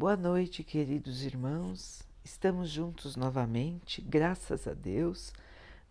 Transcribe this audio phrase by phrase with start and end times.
[0.00, 2.02] Boa noite, queridos irmãos.
[2.24, 5.30] Estamos juntos novamente, graças a Deus.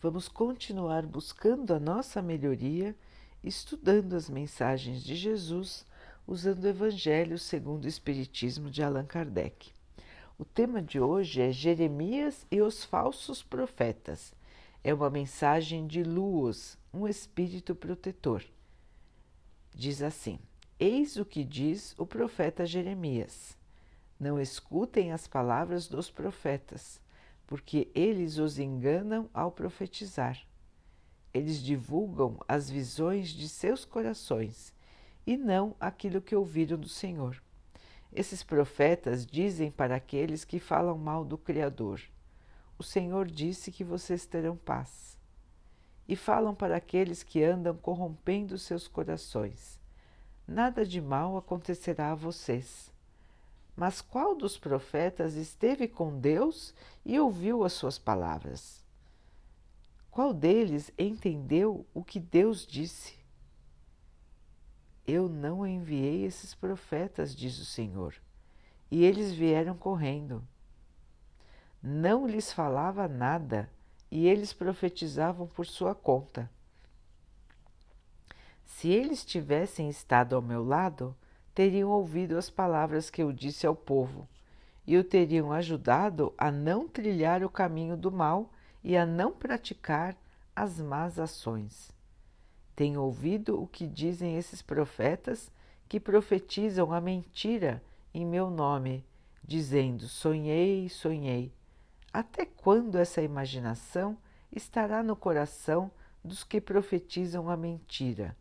[0.01, 2.95] Vamos continuar buscando a nossa melhoria,
[3.43, 5.85] estudando as mensagens de Jesus,
[6.25, 9.69] usando o Evangelho segundo o Espiritismo de Allan Kardec.
[10.39, 14.33] O tema de hoje é Jeremias e os falsos profetas.
[14.83, 18.43] É uma mensagem de Luos, um espírito protetor.
[19.71, 20.39] Diz assim:
[20.79, 23.58] Eis o que diz o profeta Jeremias.
[24.19, 26.99] Não escutem as palavras dos profetas,
[27.47, 30.37] porque eles os enganam ao profetizar.
[31.33, 34.73] Eles divulgam as visões de seus corações
[35.25, 37.41] e não aquilo que ouviram do Senhor.
[38.11, 42.01] Esses profetas dizem para aqueles que falam mal do Criador:
[42.77, 45.17] O Senhor disse que vocês terão paz.
[46.07, 49.79] E falam para aqueles que andam corrompendo seus corações:
[50.45, 52.91] Nada de mal acontecerá a vocês.
[53.79, 56.73] Mas qual dos profetas esteve com Deus
[57.05, 58.83] e ouviu as suas palavras?
[60.11, 63.17] Qual deles entendeu o que Deus disse?
[65.07, 68.13] Eu não enviei esses profetas, diz o Senhor,
[68.91, 70.45] e eles vieram correndo.
[71.81, 73.71] Não lhes falava nada
[74.11, 76.51] e eles profetizavam por sua conta.
[78.65, 81.15] Se eles tivessem estado ao meu lado,
[81.53, 84.27] teriam ouvido as palavras que eu disse ao povo
[84.89, 88.51] e o teriam ajudado a não trilhar o caminho do mal
[88.83, 90.17] e a não praticar
[90.55, 91.91] as más ações.
[92.75, 95.51] Tenho ouvido o que dizem esses profetas
[95.87, 97.83] que profetizam a mentira
[98.13, 99.05] em meu nome,
[99.43, 101.53] dizendo: Sonhei, sonhei.
[102.11, 104.17] Até quando essa imaginação
[104.51, 105.91] estará no coração
[106.23, 108.35] dos que profetizam a mentira?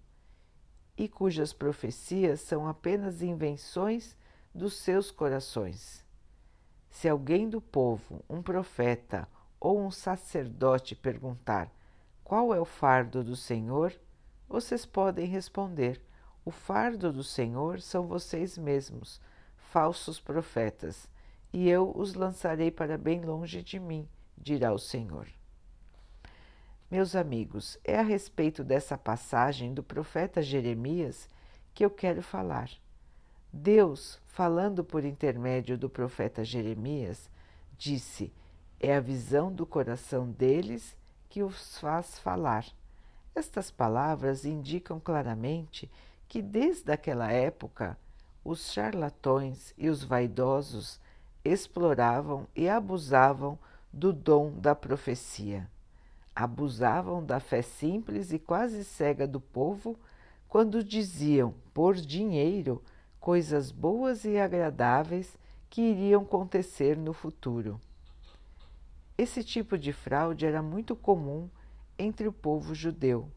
[0.99, 4.17] E cujas profecias são apenas invenções
[4.53, 6.05] dos seus corações.
[6.91, 9.29] Se alguém do povo, um profeta
[9.61, 11.71] ou um sacerdote perguntar
[12.25, 13.95] qual é o fardo do Senhor,
[14.49, 16.03] vocês podem responder:
[16.45, 19.21] o fardo do Senhor são vocês mesmos,
[19.57, 21.09] falsos profetas,
[21.53, 25.38] e eu os lançarei para bem longe de mim, dirá o Senhor.
[26.91, 31.29] Meus amigos, é a respeito dessa passagem do profeta Jeremias
[31.75, 32.71] que eu quero falar.
[33.53, 37.29] Deus, falando por intermédio do profeta Jeremias,
[37.77, 38.33] disse:
[38.81, 40.97] É a visão do coração deles
[41.29, 42.65] que os faz falar.
[43.35, 45.91] Estas palavras indicam claramente
[46.27, 47.99] que, desde aquela época,
[48.43, 50.99] os charlatões e os vaidosos
[51.45, 53.59] exploravam e abusavam
[53.93, 55.69] do dom da profecia
[56.45, 59.99] abusavam da fé simples e quase cega do povo
[60.47, 62.81] quando diziam, por dinheiro,
[63.19, 65.37] coisas boas e agradáveis
[65.69, 67.81] que iriam acontecer no futuro.
[69.17, 71.51] Esse tipo de fraude era muito comum
[71.99, 73.29] entre o povo judeu.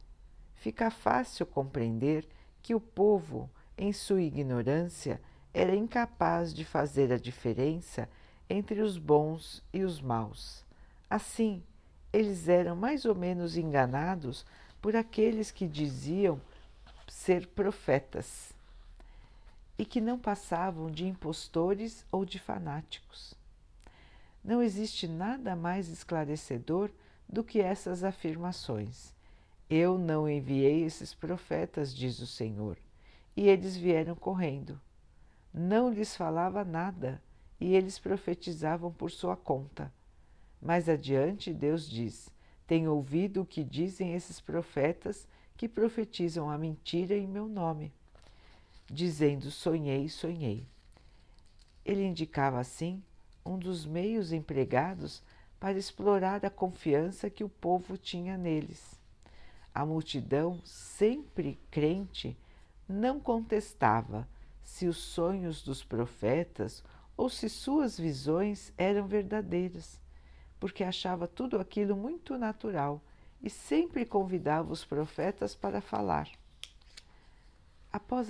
[0.54, 2.28] Fica fácil compreender
[2.62, 5.20] que o povo, em sua ignorância,
[5.52, 8.08] era incapaz de fazer a diferença
[8.48, 10.64] entre os bons e os maus.
[11.10, 11.64] Assim,
[12.14, 14.46] eles eram mais ou menos enganados
[14.82, 16.42] por aqueles que diziam
[17.08, 18.54] ser profetas
[19.78, 23.34] e que não passavam de impostores ou de fanáticos.
[24.44, 26.90] Não existe nada mais esclarecedor
[27.28, 29.14] do que essas afirmações.
[29.70, 32.78] Eu não enviei esses profetas, diz o Senhor,
[33.38, 34.80] e eles vieram correndo.
[35.54, 37.22] Não lhes falava nada,
[37.60, 39.92] e eles profetizavam por sua conta.
[40.62, 42.30] Mais adiante, Deus diz:
[42.68, 45.28] Tenho ouvido o que dizem esses profetas
[45.58, 47.92] que profetizam a mentira em meu nome,
[48.86, 50.68] dizendo: Sonhei, sonhei.
[51.84, 53.02] Ele indicava assim
[53.44, 55.24] um dos meios empregados
[55.60, 59.00] para explorar a confiança que o povo tinha neles.
[59.74, 62.38] A multidão, sempre crente,
[62.88, 64.28] não contestava
[64.64, 66.84] se os sonhos dos profetas
[67.18, 70.01] ou se suas visões eram verdadeiras
[70.62, 73.02] porque achava tudo aquilo muito natural
[73.42, 76.30] e sempre convidava os profetas para falar.
[77.92, 78.30] Após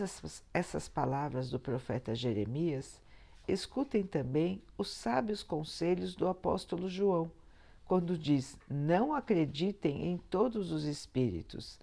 [0.53, 3.01] essas, palavras do profeta Jeremias,
[3.45, 7.29] escutem também os sábios conselhos do apóstolo João,
[7.83, 11.77] quando diz: Não acreditem em todos os espíritos,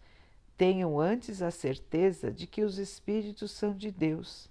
[0.57, 4.51] tenham antes a certeza de que os espíritos são de Deus.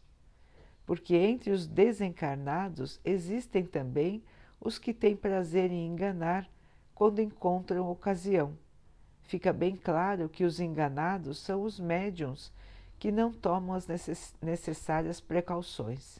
[0.86, 4.24] Porque entre os desencarnados existem também
[4.60, 6.50] os que têm prazer em enganar
[6.94, 8.58] quando encontram ocasião.
[9.24, 12.52] Fica bem claro que os enganados são os médiums
[12.98, 13.88] que não tomam as
[14.42, 16.20] necessárias precauções.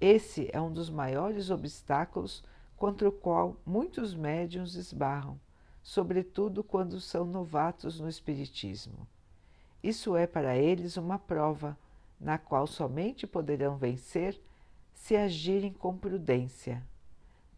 [0.00, 2.42] Esse é um dos maiores obstáculos
[2.76, 5.38] contra o qual muitos médiums esbarram,
[5.82, 9.06] sobretudo quando são novatos no Espiritismo.
[9.82, 11.76] Isso é para eles uma prova,
[12.18, 14.40] na qual somente poderão vencer
[14.94, 16.82] se agirem com prudência.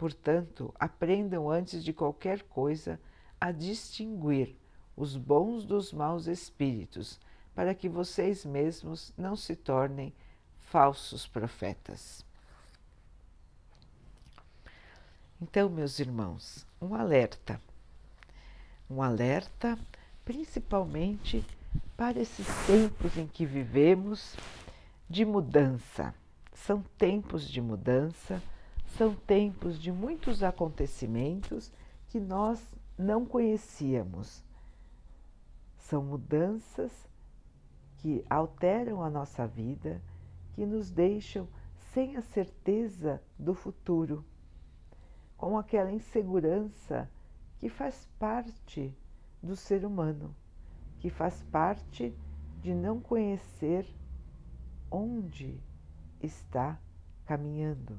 [0.03, 2.99] Portanto, aprendam antes de qualquer coisa
[3.41, 4.57] a distinguir
[4.97, 7.21] os bons dos maus espíritos,
[7.55, 10.13] para que vocês mesmos não se tornem
[10.59, 12.27] falsos profetas.
[15.41, 17.61] Então, meus irmãos, um alerta.
[18.91, 19.79] Um alerta
[20.25, 21.47] principalmente
[21.97, 24.35] para esses tempos em que vivemos
[25.09, 26.13] de mudança.
[26.53, 28.43] São tempos de mudança,
[28.97, 31.73] são tempos de muitos acontecimentos
[32.09, 32.63] que nós
[32.99, 34.45] não conhecíamos.
[35.79, 36.93] São mudanças
[37.99, 40.03] que alteram a nossa vida,
[40.55, 41.49] que nos deixam
[41.93, 44.25] sem a certeza do futuro
[45.37, 47.11] com aquela insegurança
[47.59, 48.97] que faz parte
[49.43, 50.35] do ser humano,
[51.01, 52.15] que faz parte
[52.61, 53.87] de não conhecer
[54.91, 55.59] onde
[56.23, 56.79] está
[57.25, 57.99] caminhando.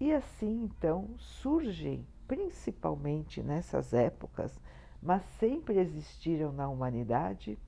[0.00, 4.58] E assim então surgem, principalmente nessas épocas,
[5.02, 7.58] mas sempre existiram na humanidade,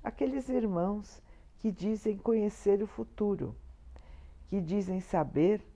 [0.00, 1.20] aqueles irmãos
[1.58, 3.56] que dizem conhecer o futuro,
[4.48, 5.66] que dizem saber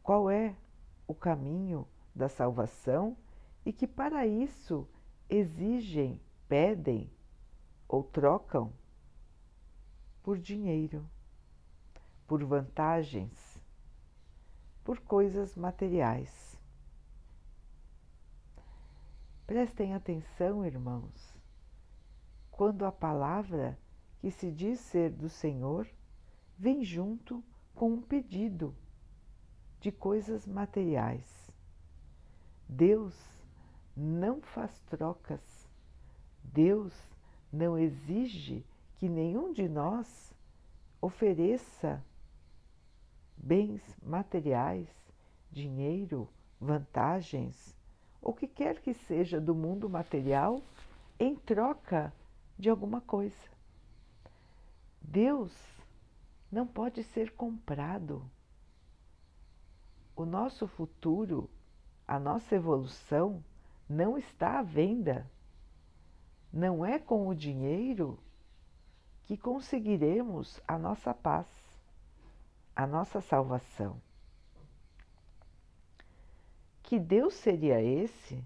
[0.00, 0.54] qual é
[1.08, 3.16] o caminho da salvação
[3.66, 4.88] e que para isso
[5.28, 7.10] exigem, pedem
[7.88, 8.72] ou trocam
[10.22, 11.04] por dinheiro,
[12.28, 13.51] por vantagens,
[14.84, 16.60] por coisas materiais.
[19.46, 21.34] Prestem atenção, irmãos,
[22.50, 23.78] quando a palavra
[24.20, 25.88] que se diz ser do Senhor
[26.58, 27.42] vem junto
[27.74, 28.74] com um pedido
[29.80, 31.52] de coisas materiais.
[32.68, 33.14] Deus
[33.96, 35.68] não faz trocas.
[36.42, 36.94] Deus
[37.52, 38.64] não exige
[38.96, 40.32] que nenhum de nós
[41.00, 42.02] ofereça
[43.36, 44.88] bens materiais,
[45.50, 46.28] dinheiro,
[46.60, 47.76] vantagens,
[48.20, 50.62] o que quer que seja do mundo material
[51.18, 52.12] em troca
[52.58, 53.50] de alguma coisa.
[55.00, 55.52] Deus
[56.50, 58.22] não pode ser comprado
[60.14, 61.50] o nosso futuro,
[62.06, 63.42] a nossa evolução
[63.88, 65.28] não está à venda.
[66.52, 68.18] Não é com o dinheiro
[69.22, 71.46] que conseguiremos a nossa paz,
[72.82, 74.02] a nossa salvação.
[76.82, 78.44] Que Deus seria esse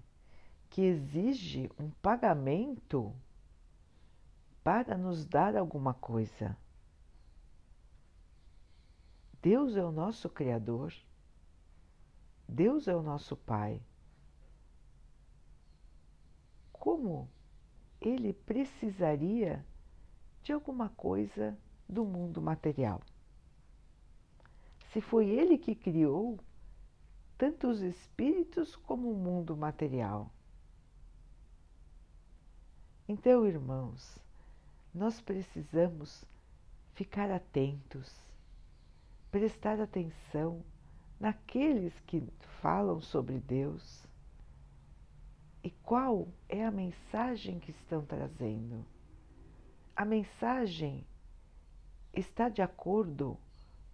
[0.69, 3.15] que exige um pagamento
[4.63, 6.55] para nos dar alguma coisa?
[9.41, 10.93] Deus é o nosso Criador.
[12.47, 13.81] Deus é o nosso Pai.
[16.71, 17.27] Como
[17.99, 19.65] ele precisaria
[20.43, 21.57] de alguma coisa
[21.89, 23.01] do mundo material?
[24.91, 26.39] Se foi ele que criou
[27.37, 30.31] tanto os espíritos como o mundo material.
[33.07, 34.17] Então, irmãos,
[34.93, 36.25] nós precisamos
[36.93, 38.11] ficar atentos,
[39.29, 40.63] prestar atenção
[41.19, 42.23] naqueles que
[42.59, 44.07] falam sobre Deus
[45.63, 48.83] e qual é a mensagem que estão trazendo.
[49.95, 51.05] A mensagem
[52.13, 53.37] está de acordo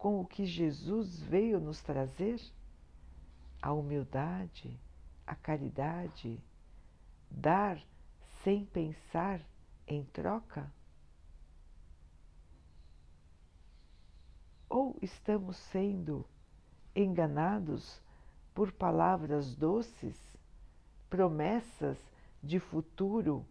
[0.04, 2.38] com o que Jesus veio nos trazer?
[3.62, 4.78] A humildade,
[5.26, 6.44] a caridade,
[7.32, 7.82] dar
[8.44, 9.40] sem pensar
[9.88, 10.70] em troca?
[14.68, 16.26] Ou estamos sendo
[16.94, 18.02] enganados
[18.54, 20.18] por palavras doces,
[21.10, 21.98] promessas
[22.44, 23.46] de futuro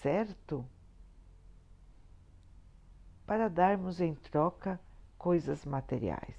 [0.00, 0.66] certo,
[3.30, 4.80] para darmos em troca
[5.16, 6.34] coisas materiais.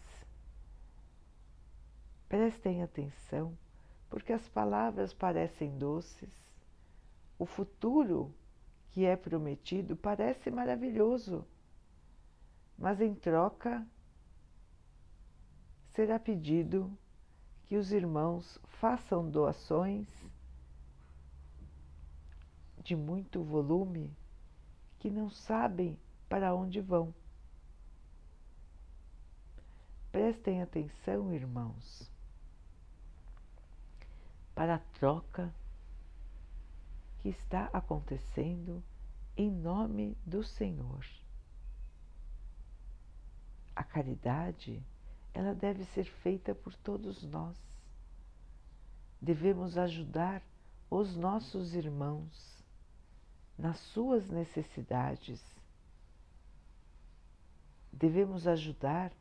[2.28, 3.58] Prestem atenção,
[4.10, 6.30] porque as palavras parecem doces,
[7.40, 8.36] o futuro
[8.90, 11.48] que é prometido parece maravilhoso,
[12.78, 13.88] mas em troca
[15.92, 16.92] será pedido
[17.68, 20.10] que os irmãos façam doações
[22.84, 24.12] de muito volume
[25.00, 25.98] que não sabem
[26.32, 27.14] para onde vão.
[30.14, 32.10] Prestem atenção, irmãos,
[34.56, 35.54] para a troca
[37.20, 38.82] que está acontecendo
[39.36, 41.06] em nome do Senhor.
[43.84, 44.82] caridade,
[45.34, 47.58] ela deve ser feita por todos nós.
[49.22, 50.42] Devemos ajudar
[50.90, 52.64] os nossos irmãos
[53.58, 55.61] nas suas necessidades.
[57.92, 59.12] Devemos ajudar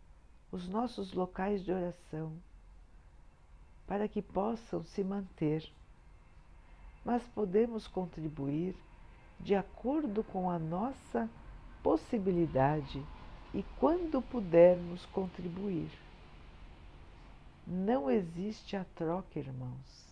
[0.51, 2.33] os nossos locais de oração
[3.87, 5.69] para que possam se manter.
[7.05, 8.77] Mas podemos contribuir
[9.39, 11.29] de acordo com a nossa
[11.83, 13.05] possibilidade
[13.55, 15.91] e quando pudermos contribuir.
[17.67, 20.11] Não existe a troca, irmãos.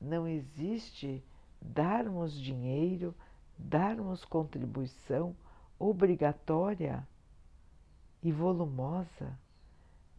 [0.00, 1.22] Não existe
[1.60, 3.14] darmos dinheiro,
[3.58, 5.34] darmos contribuição
[5.78, 7.06] obrigatória
[8.22, 9.38] e volumosa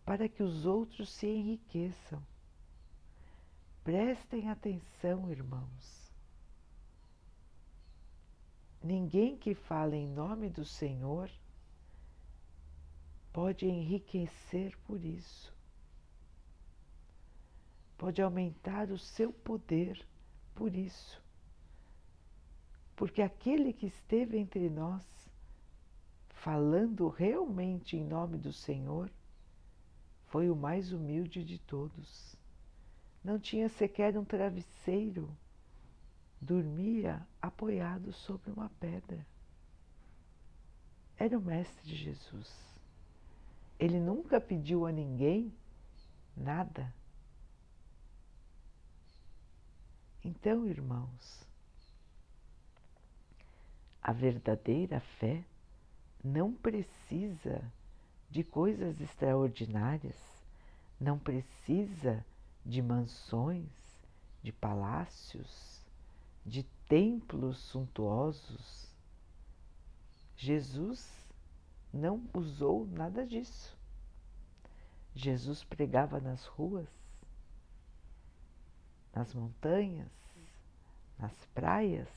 [0.06, 2.24] para que os outros se enriqueçam.
[3.84, 6.12] Prestem atenção, irmãos.
[8.82, 11.30] Ninguém que fala em nome do Senhor
[13.34, 15.54] pode enriquecer por isso,
[17.98, 20.04] pode aumentar o seu poder
[20.56, 21.22] por isso,
[22.96, 25.29] porque aquele que esteve entre nós,
[26.41, 29.12] falando realmente em nome do Senhor,
[30.27, 32.36] foi o mais humilde de todos.
[33.24, 35.29] Não tinha sequer um travesseiro
[36.41, 39.25] dormia apoiado sobre uma pedra.
[41.17, 42.50] Era o Mestre Jesus.
[43.77, 45.53] Ele nunca pediu a ninguém
[46.36, 46.93] nada.
[50.24, 51.46] Então, irmãos,
[54.01, 55.43] a verdadeira fé
[56.24, 57.62] não precisa
[58.30, 60.18] de coisas extraordinárias,
[61.00, 62.26] não precisa
[62.66, 63.72] de mansões,
[64.44, 65.86] de palácios,
[66.46, 68.90] de templos suntuosos,
[70.40, 71.06] Jesus
[71.92, 73.78] não usou nada disso.
[75.14, 76.88] Jesus pregava nas ruas,
[79.14, 80.12] nas montanhas,
[81.18, 82.08] nas praias,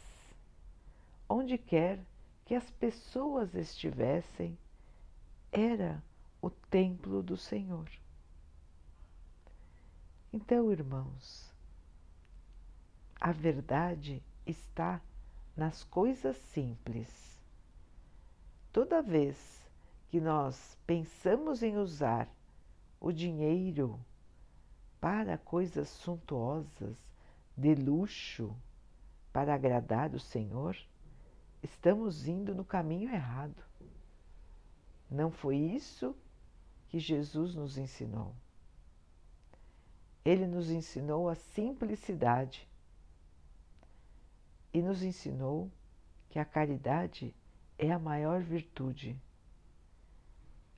[1.28, 1.98] onde quer
[2.44, 4.58] que as pessoas estivessem,
[5.50, 6.02] era
[6.40, 7.88] o templo do Senhor.
[10.32, 11.52] Então, irmãos,
[13.20, 15.00] a verdade está
[15.56, 17.08] nas coisas simples.
[18.72, 19.62] Toda vez
[20.08, 22.28] que nós pensamos em usar
[22.98, 24.00] o dinheiro
[25.00, 26.96] para coisas suntuosas,
[27.56, 28.56] de luxo,
[29.32, 30.76] para agradar o Senhor,
[31.62, 33.62] estamos indo no caminho errado.
[35.10, 36.16] Não foi isso
[36.88, 38.34] que Jesus nos ensinou.
[40.24, 42.68] Ele nos ensinou a simplicidade
[44.72, 45.70] e nos ensinou
[46.30, 47.34] que a caridade
[47.78, 49.20] é a maior virtude.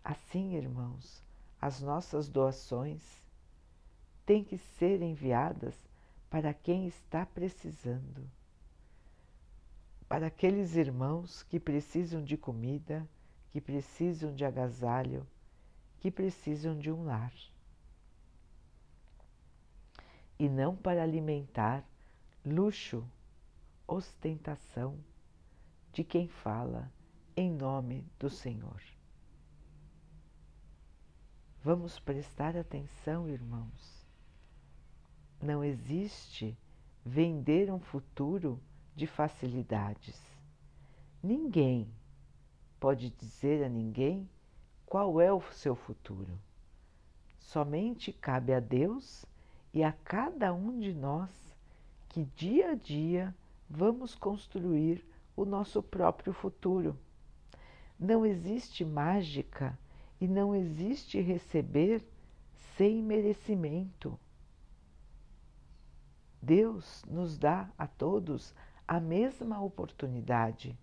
[0.02, 1.22] Assim, irmãos,
[1.60, 3.22] as nossas doações
[4.26, 5.76] têm que ser enviadas
[6.28, 8.28] para quem está precisando.
[10.14, 13.04] Para aqueles irmãos que precisam de comida,
[13.50, 15.26] que precisam de agasalho,
[15.98, 17.34] que precisam de um lar.
[20.38, 21.84] E não para alimentar
[22.46, 23.04] luxo
[23.88, 24.96] ostentação
[25.92, 26.88] de quem fala
[27.36, 28.80] em nome do Senhor.
[31.60, 34.06] Vamos prestar atenção, irmãos.
[35.42, 36.56] Não existe
[37.04, 38.62] vender um futuro
[38.94, 40.20] de facilidades.
[41.22, 41.88] Ninguém
[42.78, 44.28] pode dizer a ninguém
[44.86, 46.38] qual é o seu futuro.
[47.38, 49.24] Somente cabe a Deus
[49.72, 51.30] e a cada um de nós
[52.08, 53.34] que dia a dia
[53.68, 55.04] vamos construir
[55.36, 56.96] o nosso próprio futuro.
[57.98, 59.78] Não existe mágica
[60.20, 62.04] e não existe receber
[62.76, 64.18] sem merecimento.
[66.40, 68.54] Deus nos dá a todos
[68.86, 70.78] a mesma oportunidade.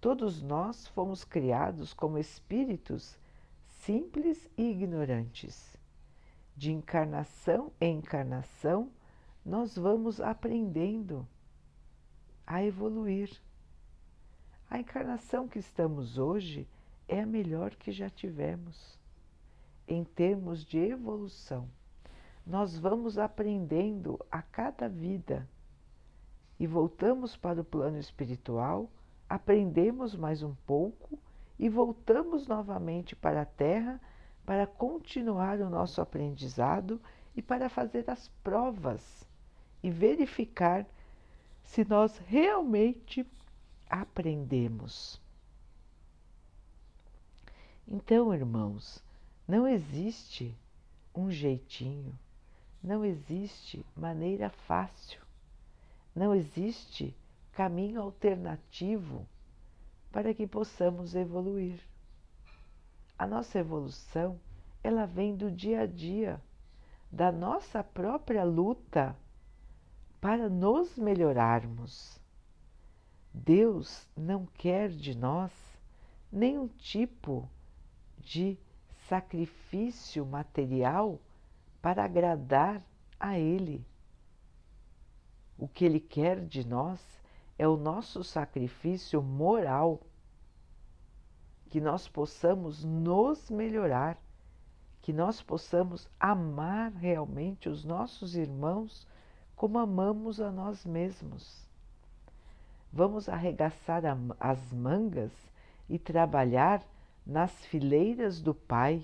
[0.00, 3.18] Todos nós fomos criados como espíritos
[3.66, 5.76] simples e ignorantes.
[6.56, 8.90] De encarnação em encarnação,
[9.44, 11.26] nós vamos aprendendo
[12.46, 13.30] a evoluir.
[14.68, 16.68] A encarnação que estamos hoje
[17.08, 18.98] é a melhor que já tivemos
[19.86, 21.68] em termos de evolução.
[22.44, 25.48] Nós vamos aprendendo a cada vida
[26.58, 28.90] e voltamos para o plano espiritual,
[29.28, 31.18] aprendemos mais um pouco
[31.58, 34.00] e voltamos novamente para a Terra
[34.44, 37.00] para continuar o nosso aprendizado
[37.34, 39.26] e para fazer as provas
[39.82, 40.86] e verificar
[41.62, 43.26] se nós realmente
[43.90, 45.20] aprendemos.
[47.88, 49.02] Então, irmãos,
[49.46, 50.56] não existe
[51.14, 52.16] um jeitinho,
[52.82, 55.25] não existe maneira fácil,
[56.16, 57.14] não existe
[57.52, 59.28] caminho alternativo
[60.10, 61.78] para que possamos evoluir.
[63.18, 64.40] A nossa evolução,
[64.82, 66.40] ela vem do dia a dia,
[67.12, 69.14] da nossa própria luta
[70.18, 72.18] para nos melhorarmos.
[73.32, 75.52] Deus não quer de nós
[76.32, 77.48] nenhum tipo
[78.18, 78.58] de
[79.06, 81.20] sacrifício material
[81.82, 82.82] para agradar
[83.20, 83.84] a Ele.
[85.58, 87.00] O que Ele quer de nós
[87.58, 90.00] é o nosso sacrifício moral,
[91.70, 94.18] que nós possamos nos melhorar,
[95.00, 99.06] que nós possamos amar realmente os nossos irmãos
[99.54, 101.66] como amamos a nós mesmos.
[102.92, 104.02] Vamos arregaçar
[104.38, 105.32] as mangas
[105.88, 106.82] e trabalhar
[107.26, 109.02] nas fileiras do Pai,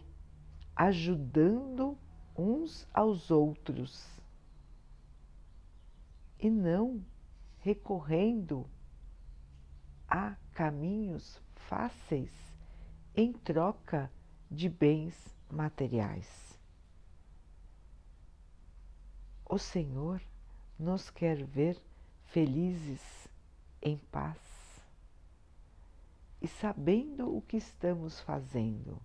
[0.77, 1.97] ajudando
[2.37, 4.22] uns aos outros
[6.43, 7.01] e não
[7.61, 8.69] recorrendo
[10.09, 12.33] a caminhos fáceis
[13.15, 14.11] em troca
[14.51, 15.15] de bens
[15.49, 16.59] materiais.
[19.49, 20.21] O Senhor
[20.77, 21.81] nos quer ver
[22.25, 23.29] felizes,
[23.81, 24.41] em paz
[26.41, 29.01] e sabendo o que estamos fazendo,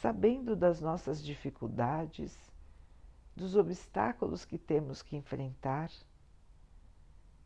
[0.00, 2.36] sabendo das nossas dificuldades,
[3.34, 5.90] dos obstáculos que temos que enfrentar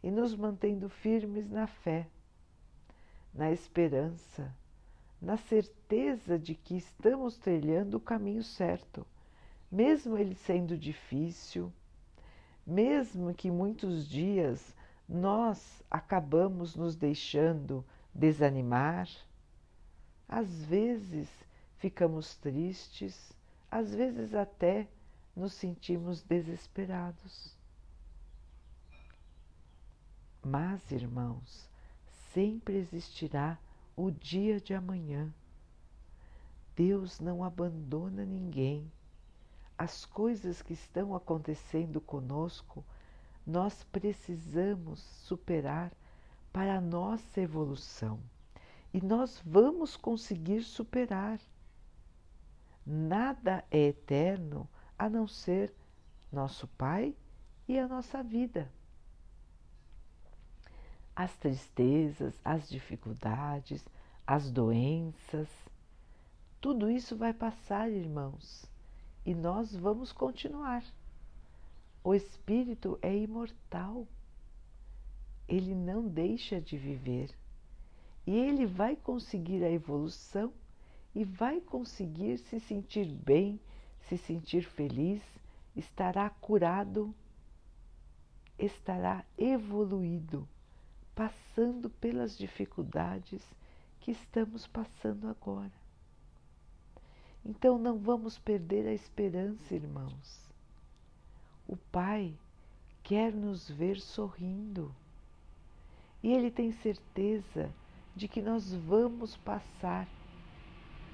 [0.04, 2.06] e nos mantendo firmes na fé,
[3.32, 4.54] na esperança,
[5.18, 9.06] na certeza de que estamos trilhando o caminho certo,
[9.72, 11.72] mesmo ele sendo difícil,
[12.66, 14.76] mesmo que muitos dias
[15.08, 17.82] nós acabamos nos deixando
[18.12, 19.08] desanimar,
[20.28, 21.30] às vezes
[21.78, 23.32] ficamos tristes,
[23.70, 24.86] às vezes até
[25.34, 27.56] nos sentimos desesperados.
[30.44, 31.70] Mas, irmãos,
[32.34, 33.58] sempre existirá
[33.96, 35.32] o dia de amanhã.
[36.76, 38.92] Deus não abandona ninguém.
[39.78, 42.84] As coisas que estão acontecendo conosco,
[43.46, 45.90] nós precisamos superar
[46.52, 48.20] para a nossa evolução.
[48.92, 51.40] E nós vamos conseguir superar.
[52.84, 55.74] Nada é eterno a não ser
[56.30, 57.16] nosso Pai
[57.66, 58.70] e a nossa vida
[61.16, 63.84] as tristezas, as dificuldades,
[64.26, 65.48] as doenças.
[66.60, 68.64] Tudo isso vai passar, irmãos,
[69.24, 70.82] e nós vamos continuar.
[72.02, 74.06] O espírito é imortal.
[75.46, 77.30] Ele não deixa de viver.
[78.26, 80.52] E ele vai conseguir a evolução
[81.14, 83.60] e vai conseguir se sentir bem,
[84.08, 85.22] se sentir feliz,
[85.76, 87.14] estará curado,
[88.58, 90.48] estará evoluído
[91.14, 93.42] passando pelas dificuldades
[94.00, 95.72] que estamos passando agora.
[97.44, 100.50] Então não vamos perder a esperança, irmãos.
[101.68, 102.34] O Pai
[103.02, 104.94] quer nos ver sorrindo
[106.22, 107.70] e Ele tem certeza
[108.16, 110.08] de que nós vamos passar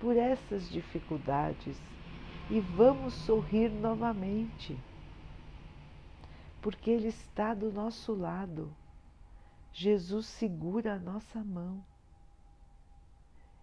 [0.01, 1.77] por essas dificuldades
[2.49, 4.79] e vamos sorrir novamente,
[6.63, 8.73] porque Ele está do nosso lado
[9.73, 11.85] Jesus segura a nossa mão,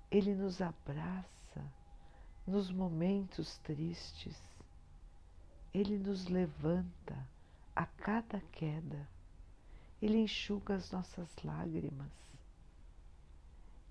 [0.09, 1.27] Ele nos abraça
[2.45, 4.37] nos momentos tristes,
[5.73, 7.17] Ele nos levanta
[7.75, 9.07] a cada queda,
[10.01, 12.11] Ele enxuga as nossas lágrimas,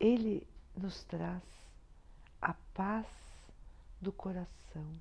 [0.00, 1.42] Ele nos traz
[2.40, 3.06] a paz
[4.00, 5.00] do coração,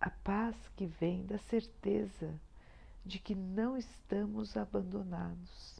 [0.00, 2.34] a paz que vem da certeza
[3.04, 5.78] de que não estamos abandonados,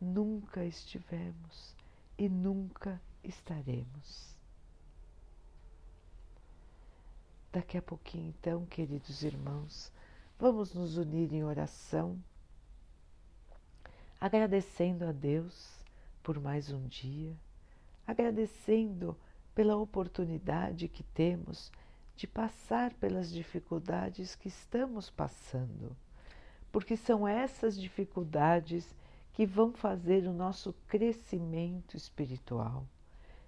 [0.00, 1.76] nunca estivemos
[2.18, 4.34] e nunca estaremos.
[7.52, 9.92] Daqui a pouquinho, então, queridos irmãos,
[10.38, 12.18] vamos nos unir em oração,
[14.20, 15.84] agradecendo a Deus
[16.22, 17.34] por mais um dia,
[18.06, 19.16] agradecendo
[19.54, 21.70] pela oportunidade que temos
[22.16, 25.96] de passar pelas dificuldades que estamos passando
[26.76, 28.94] porque são essas dificuldades
[29.32, 32.86] que vão fazer o nosso crescimento espiritual.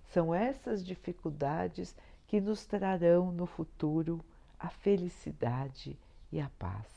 [0.07, 1.95] São essas dificuldades
[2.27, 4.25] que nos trarão no futuro
[4.59, 5.95] a felicidade
[6.33, 6.91] e a paz.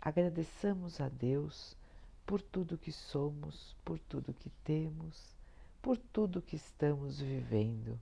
[0.00, 1.76] Agradeçamos a Deus
[2.24, 5.34] por tudo que somos, por tudo que temos,
[5.82, 7.98] por tudo que estamos vivendo.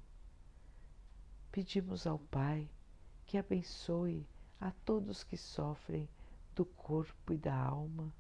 [1.51, 2.69] Pedimos ao Pai
[3.25, 4.27] que abençoe
[4.61, 6.07] a todos que sofrem
[6.55, 8.13] do corpo e da alma,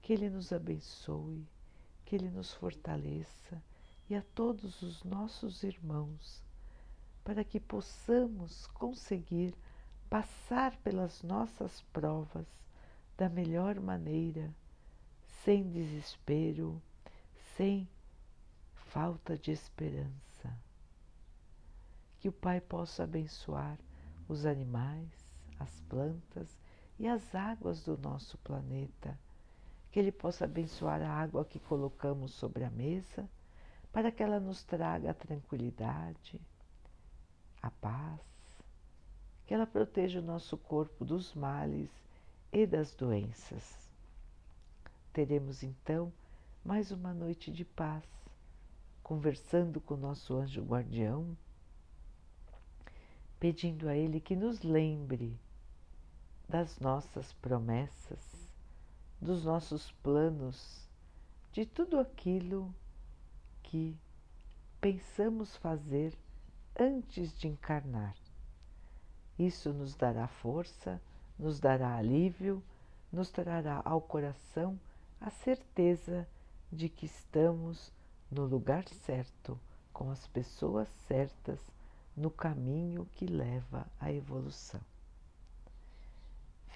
[0.00, 1.46] que Ele nos abençoe,
[2.04, 3.62] que Ele nos fortaleça
[4.08, 6.42] e a todos os nossos irmãos,
[7.22, 9.54] para que possamos conseguir
[10.08, 12.46] passar pelas nossas provas
[13.16, 14.54] da melhor maneira,
[15.44, 16.80] sem desespero,
[17.56, 17.86] sem
[18.72, 20.56] falta de esperança.
[22.18, 23.78] Que o Pai possa abençoar
[24.26, 25.10] os animais,
[25.58, 26.58] as plantas
[26.98, 29.18] e as águas do nosso planeta.
[29.90, 33.28] Que Ele possa abençoar a água que colocamos sobre a mesa,
[33.92, 36.40] para que ela nos traga a tranquilidade,
[37.62, 38.20] a paz,
[39.46, 41.90] que ela proteja o nosso corpo dos males
[42.52, 43.88] e das doenças.
[45.12, 46.12] Teremos então
[46.64, 48.04] mais uma noite de paz,
[49.02, 51.34] conversando com o nosso anjo guardião,
[53.40, 55.38] pedindo a ele que nos lembre
[56.48, 58.48] das nossas promessas,
[59.20, 60.88] dos nossos planos,
[61.52, 62.74] de tudo aquilo
[63.62, 63.98] que
[64.80, 66.16] pensamos fazer
[66.78, 68.16] antes de encarnar.
[69.38, 71.00] Isso nos dará força,
[71.38, 72.62] nos dará alívio,
[73.12, 74.80] nos trará ao coração
[75.20, 76.26] a certeza
[76.72, 77.92] de que estamos
[78.30, 79.58] no lugar certo,
[79.92, 81.60] com as pessoas certas,
[82.16, 84.80] no caminho que leva à evolução.